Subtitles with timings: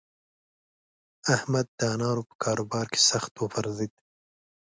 [1.35, 3.93] احمد د انارو په کاروبار کې سخت وپرځېد.